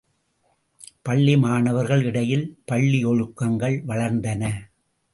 [1.07, 4.43] பள்ளி மாணவர்கள் இடையிலே பள்ளி ஒழுக்கங்கள் வளர்ந்தன.